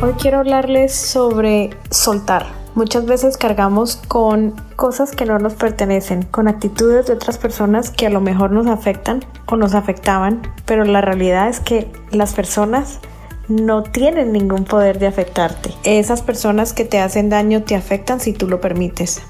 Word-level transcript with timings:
Hoy 0.00 0.12
quiero 0.20 0.38
hablarles 0.38 0.94
sobre 0.94 1.70
soltar. 1.90 2.46
Muchas 2.74 3.06
veces 3.06 3.36
cargamos 3.36 3.96
con 3.96 4.54
cosas 4.76 5.10
que 5.10 5.24
no 5.24 5.38
nos 5.38 5.54
pertenecen, 5.54 6.22
con 6.22 6.48
actitudes 6.48 7.06
de 7.06 7.14
otras 7.14 7.38
personas 7.38 7.90
que 7.90 8.06
a 8.06 8.10
lo 8.10 8.20
mejor 8.20 8.52
nos 8.52 8.68
afectan 8.68 9.24
o 9.46 9.56
nos 9.56 9.74
afectaban, 9.74 10.42
pero 10.66 10.84
la 10.84 11.00
realidad 11.00 11.48
es 11.48 11.60
que 11.60 11.90
las 12.10 12.34
personas 12.34 13.00
no 13.48 13.82
tienen 13.82 14.32
ningún 14.32 14.64
poder 14.64 14.98
de 14.98 15.06
afectarte. 15.06 15.72
Esas 15.82 16.22
personas 16.22 16.72
que 16.72 16.84
te 16.84 17.00
hacen 17.00 17.30
daño 17.30 17.62
te 17.62 17.74
afectan 17.74 18.20
si 18.20 18.32
tú 18.32 18.46
lo 18.46 18.60
permites. 18.60 19.22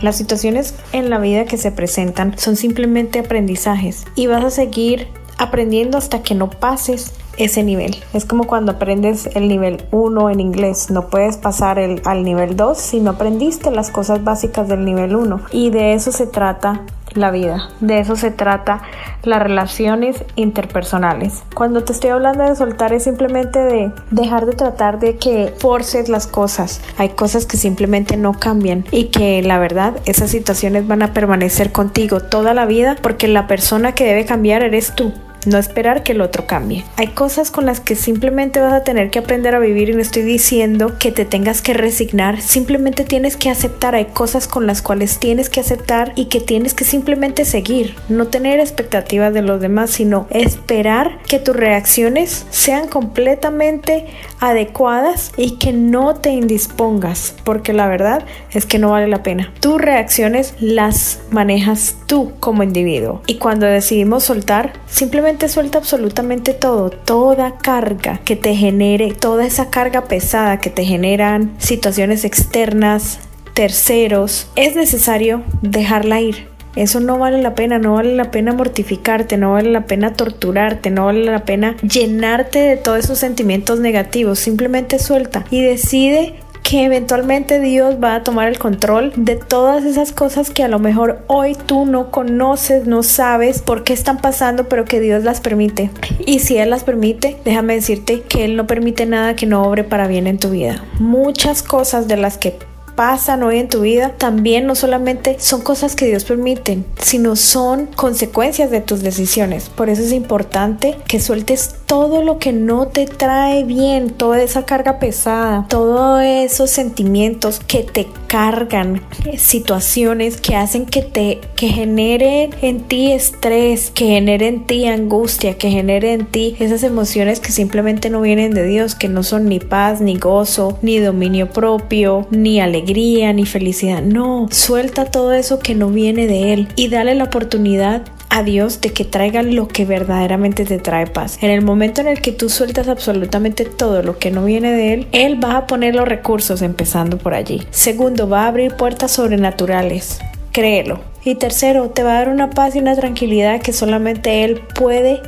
Las 0.00 0.16
situaciones 0.16 0.74
en 0.92 1.10
la 1.10 1.18
vida 1.18 1.44
que 1.44 1.58
se 1.58 1.70
presentan 1.70 2.38
son 2.38 2.56
simplemente 2.56 3.18
aprendizajes 3.18 4.06
y 4.14 4.26
vas 4.26 4.44
a 4.44 4.50
seguir 4.50 5.08
aprendiendo 5.38 5.98
hasta 5.98 6.22
que 6.22 6.34
no 6.34 6.50
pases 6.50 7.12
ese 7.40 7.62
nivel. 7.62 7.96
Es 8.12 8.24
como 8.24 8.46
cuando 8.46 8.72
aprendes 8.72 9.28
el 9.34 9.48
nivel 9.48 9.84
1 9.90 10.30
en 10.30 10.40
inglés. 10.40 10.90
No 10.90 11.08
puedes 11.08 11.36
pasar 11.36 11.78
el, 11.78 12.02
al 12.04 12.22
nivel 12.22 12.56
2 12.56 12.78
si 12.78 13.00
no 13.00 13.12
aprendiste 13.12 13.70
las 13.70 13.90
cosas 13.90 14.22
básicas 14.24 14.68
del 14.68 14.84
nivel 14.84 15.16
1. 15.16 15.40
Y 15.52 15.70
de 15.70 15.94
eso 15.94 16.12
se 16.12 16.26
trata 16.26 16.82
la 17.14 17.30
vida. 17.30 17.68
De 17.80 17.98
eso 17.98 18.16
se 18.16 18.30
trata 18.30 18.82
las 19.22 19.42
relaciones 19.42 20.24
interpersonales. 20.36 21.42
Cuando 21.54 21.82
te 21.82 21.92
estoy 21.92 22.10
hablando 22.10 22.44
de 22.44 22.54
soltar 22.54 22.92
es 22.92 23.04
simplemente 23.04 23.58
de 23.58 23.92
dejar 24.10 24.46
de 24.46 24.52
tratar 24.52 24.98
de 24.98 25.16
que 25.16 25.52
forces 25.58 26.08
las 26.08 26.26
cosas. 26.26 26.80
Hay 26.98 27.10
cosas 27.10 27.46
que 27.46 27.56
simplemente 27.56 28.16
no 28.16 28.32
cambian 28.34 28.84
y 28.90 29.06
que 29.06 29.42
la 29.42 29.58
verdad 29.58 29.96
esas 30.04 30.30
situaciones 30.30 30.86
van 30.86 31.02
a 31.02 31.12
permanecer 31.12 31.72
contigo 31.72 32.20
toda 32.20 32.54
la 32.54 32.66
vida 32.66 32.96
porque 33.00 33.28
la 33.28 33.46
persona 33.46 33.92
que 33.92 34.04
debe 34.04 34.24
cambiar 34.24 34.62
eres 34.62 34.94
tú 34.94 35.12
no 35.46 35.58
esperar 35.58 36.02
que 36.02 36.12
el 36.12 36.20
otro 36.20 36.46
cambie. 36.46 36.84
Hay 36.96 37.08
cosas 37.08 37.50
con 37.50 37.66
las 37.66 37.80
que 37.80 37.96
simplemente 37.96 38.60
vas 38.60 38.72
a 38.72 38.84
tener 38.84 39.10
que 39.10 39.18
aprender 39.18 39.54
a 39.54 39.58
vivir 39.58 39.90
y 39.90 39.94
no 39.94 40.00
estoy 40.00 40.22
diciendo 40.22 40.98
que 40.98 41.12
te 41.12 41.24
tengas 41.24 41.62
que 41.62 41.74
resignar, 41.74 42.40
simplemente 42.40 43.04
tienes 43.04 43.36
que 43.36 43.50
aceptar, 43.50 43.94
hay 43.94 44.06
cosas 44.06 44.48
con 44.48 44.66
las 44.66 44.82
cuales 44.82 45.18
tienes 45.18 45.48
que 45.50 45.60
aceptar 45.60 46.12
y 46.16 46.26
que 46.26 46.40
tienes 46.40 46.74
que 46.74 46.84
simplemente 46.84 47.44
seguir, 47.44 47.96
no 48.08 48.28
tener 48.28 48.60
expectativas 48.60 49.32
de 49.32 49.42
los 49.42 49.60
demás, 49.60 49.90
sino 49.90 50.26
esperar 50.30 51.18
que 51.28 51.38
tus 51.38 51.56
reacciones 51.56 52.46
sean 52.50 52.88
completamente 52.88 54.06
adecuadas 54.40 55.32
y 55.36 55.56
que 55.58 55.72
no 55.72 56.14
te 56.16 56.30
indispongas, 56.30 57.34
porque 57.44 57.72
la 57.72 57.88
verdad 57.88 58.24
es 58.52 58.66
que 58.66 58.78
no 58.78 58.90
vale 58.90 59.08
la 59.08 59.22
pena. 59.22 59.52
Tus 59.60 59.80
reacciones 59.80 60.54
las 60.60 61.20
manejas 61.30 61.96
tú 62.06 62.32
como 62.40 62.62
individuo 62.62 63.22
y 63.26 63.36
cuando 63.36 63.66
decidimos 63.66 64.24
soltar, 64.24 64.72
simplemente 64.86 65.29
suelta 65.48 65.78
absolutamente 65.78 66.54
todo, 66.54 66.90
toda 66.90 67.56
carga 67.58 68.18
que 68.24 68.36
te 68.36 68.54
genere, 68.54 69.14
toda 69.14 69.46
esa 69.46 69.70
carga 69.70 70.04
pesada 70.04 70.58
que 70.58 70.70
te 70.70 70.84
generan 70.84 71.54
situaciones 71.58 72.24
externas, 72.24 73.20
terceros, 73.54 74.50
es 74.56 74.76
necesario 74.76 75.42
dejarla 75.62 76.20
ir. 76.20 76.48
Eso 76.76 77.00
no 77.00 77.18
vale 77.18 77.42
la 77.42 77.54
pena, 77.54 77.78
no 77.78 77.94
vale 77.94 78.14
la 78.14 78.30
pena 78.30 78.52
mortificarte, 78.52 79.36
no 79.36 79.52
vale 79.52 79.70
la 79.70 79.86
pena 79.86 80.12
torturarte, 80.12 80.90
no 80.90 81.06
vale 81.06 81.24
la 81.24 81.44
pena 81.44 81.76
llenarte 81.78 82.60
de 82.60 82.76
todos 82.76 83.00
esos 83.00 83.18
sentimientos 83.18 83.80
negativos. 83.80 84.38
Simplemente 84.38 84.98
suelta 84.98 85.44
y 85.50 85.62
decide 85.62 86.36
que 86.70 86.84
eventualmente 86.84 87.58
Dios 87.58 87.96
va 88.00 88.14
a 88.14 88.22
tomar 88.22 88.46
el 88.46 88.60
control 88.60 89.12
de 89.16 89.34
todas 89.34 89.84
esas 89.84 90.12
cosas 90.12 90.50
que 90.50 90.62
a 90.62 90.68
lo 90.68 90.78
mejor 90.78 91.24
hoy 91.26 91.56
tú 91.66 91.84
no 91.84 92.12
conoces, 92.12 92.86
no 92.86 93.02
sabes 93.02 93.60
por 93.60 93.82
qué 93.82 93.92
están 93.92 94.18
pasando, 94.18 94.68
pero 94.68 94.84
que 94.84 95.00
Dios 95.00 95.24
las 95.24 95.40
permite. 95.40 95.90
Y 96.24 96.38
si 96.38 96.58
Él 96.58 96.70
las 96.70 96.84
permite, 96.84 97.38
déjame 97.44 97.74
decirte 97.74 98.22
que 98.22 98.44
Él 98.44 98.54
no 98.54 98.68
permite 98.68 99.04
nada 99.04 99.34
que 99.34 99.46
no 99.46 99.64
obre 99.64 99.82
para 99.82 100.06
bien 100.06 100.28
en 100.28 100.38
tu 100.38 100.50
vida. 100.50 100.84
Muchas 101.00 101.64
cosas 101.64 102.06
de 102.06 102.16
las 102.16 102.38
que 102.38 102.56
pasan 102.94 103.42
hoy 103.42 103.58
en 103.58 103.68
tu 103.68 103.80
vida 103.80 104.14
también 104.16 104.66
no 104.66 104.74
solamente 104.74 105.36
son 105.38 105.62
cosas 105.62 105.96
que 105.96 106.06
Dios 106.06 106.24
permite, 106.24 106.82
sino 106.98 107.36
son 107.36 107.86
consecuencias 107.86 108.70
de 108.70 108.80
tus 108.80 109.02
decisiones. 109.02 109.68
Por 109.68 109.88
eso 109.88 110.02
es 110.02 110.12
importante 110.12 110.96
que 111.06 111.20
sueltes 111.20 111.74
todo 111.86 112.22
lo 112.22 112.38
que 112.38 112.52
no 112.52 112.88
te 112.88 113.06
trae 113.06 113.64
bien, 113.64 114.10
toda 114.10 114.40
esa 114.42 114.64
carga 114.64 114.98
pesada, 114.98 115.66
todos 115.68 116.22
esos 116.22 116.70
sentimientos 116.70 117.60
que 117.60 117.82
te 117.82 118.06
cargan, 118.26 119.02
situaciones 119.36 120.40
que 120.40 120.54
hacen 120.54 120.86
que 120.86 121.02
te 121.02 121.40
que 121.56 121.68
generen 121.68 122.50
en 122.62 122.82
ti 122.82 123.12
estrés, 123.12 123.90
que 123.90 124.06
generen 124.06 124.54
en 124.54 124.66
ti 124.66 124.86
angustia, 124.86 125.58
que 125.58 125.70
generen 125.70 126.20
en 126.20 126.26
ti 126.26 126.56
esas 126.58 126.82
emociones 126.82 127.40
que 127.40 127.52
simplemente 127.52 128.08
no 128.08 128.20
vienen 128.20 128.52
de 128.52 128.64
Dios, 128.64 128.94
que 128.94 129.08
no 129.08 129.22
son 129.22 129.46
ni 129.46 129.58
paz, 129.58 130.00
ni 130.00 130.16
gozo, 130.16 130.78
ni 130.82 130.98
dominio 130.98 131.50
propio, 131.50 132.26
ni 132.30 132.60
alegría 132.80 133.32
ni 133.32 133.44
felicidad. 133.44 134.02
No, 134.02 134.48
suelta 134.50 135.04
todo 135.04 135.32
eso 135.32 135.58
que 135.58 135.74
no 135.74 135.88
viene 135.88 136.26
de 136.26 136.52
Él 136.52 136.68
y 136.76 136.88
dale 136.88 137.14
la 137.14 137.24
oportunidad 137.24 138.02
a 138.30 138.42
Dios 138.42 138.80
de 138.80 138.92
que 138.92 139.04
traiga 139.04 139.42
lo 139.42 139.68
que 139.68 139.84
verdaderamente 139.84 140.64
te 140.64 140.78
trae 140.78 141.06
paz. 141.06 141.38
En 141.42 141.50
el 141.50 141.62
momento 141.62 142.00
en 142.00 142.08
el 142.08 142.22
que 142.22 142.32
tú 142.32 142.48
sueltas 142.48 142.88
absolutamente 142.88 143.64
todo 143.64 144.02
lo 144.02 144.18
que 144.18 144.30
no 144.30 144.44
viene 144.44 144.72
de 144.72 144.94
Él, 144.94 145.08
Él 145.12 145.42
va 145.42 145.58
a 145.58 145.66
poner 145.66 145.94
los 145.94 146.08
recursos 146.08 146.62
empezando 146.62 147.18
por 147.18 147.34
allí. 147.34 147.62
Segundo, 147.70 148.28
va 148.28 148.44
a 148.44 148.48
abrir 148.48 148.74
puertas 148.74 149.12
sobrenaturales. 149.12 150.20
Créelo. 150.52 151.00
Y 151.22 151.34
tercero, 151.34 151.90
te 151.90 152.02
va 152.02 152.12
a 152.12 152.18
dar 152.20 152.28
una 152.30 152.50
paz 152.50 152.76
y 152.76 152.78
una 152.78 152.96
tranquilidad 152.96 153.60
que 153.60 153.74
solamente 153.74 154.44
Él 154.44 154.62
puede 154.74 155.20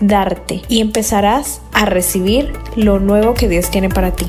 darte. 0.00 0.62
Y 0.68 0.80
empezarás 0.80 1.60
a 1.72 1.86
recibir 1.86 2.52
lo 2.76 3.00
nuevo 3.00 3.34
que 3.34 3.48
Dios 3.48 3.68
tiene 3.70 3.88
para 3.88 4.12
ti. 4.12 4.26